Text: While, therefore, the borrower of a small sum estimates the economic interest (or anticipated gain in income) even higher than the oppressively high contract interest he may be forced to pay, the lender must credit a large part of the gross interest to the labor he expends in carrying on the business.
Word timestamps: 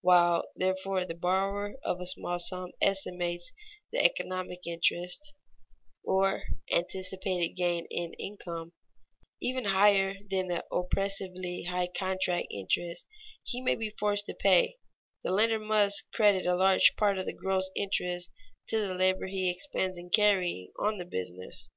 While, 0.00 0.44
therefore, 0.54 1.04
the 1.04 1.16
borrower 1.16 1.74
of 1.82 2.00
a 2.00 2.06
small 2.06 2.38
sum 2.38 2.70
estimates 2.80 3.50
the 3.90 3.98
economic 4.00 4.64
interest 4.64 5.34
(or 6.04 6.44
anticipated 6.70 7.56
gain 7.56 7.86
in 7.90 8.12
income) 8.12 8.74
even 9.40 9.64
higher 9.64 10.14
than 10.30 10.46
the 10.46 10.64
oppressively 10.70 11.64
high 11.64 11.88
contract 11.88 12.46
interest 12.52 13.04
he 13.42 13.60
may 13.60 13.74
be 13.74 13.90
forced 13.98 14.26
to 14.26 14.34
pay, 14.34 14.76
the 15.24 15.32
lender 15.32 15.58
must 15.58 16.04
credit 16.12 16.46
a 16.46 16.54
large 16.54 16.94
part 16.94 17.18
of 17.18 17.26
the 17.26 17.32
gross 17.32 17.68
interest 17.74 18.30
to 18.68 18.78
the 18.78 18.94
labor 18.94 19.26
he 19.26 19.50
expends 19.50 19.98
in 19.98 20.10
carrying 20.10 20.70
on 20.78 20.98
the 20.98 21.04
business. 21.04 21.68